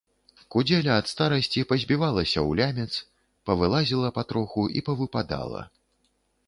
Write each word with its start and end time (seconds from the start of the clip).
Кудзеля 0.53 0.93
ад 1.01 1.09
старасці 1.11 1.63
пазбівалася 1.73 2.39
ў 2.49 2.63
лямец, 2.63 2.91
павылазіла 3.51 4.13
патроху 4.21 4.61
і 4.81 4.89
павыпадала. 4.91 5.61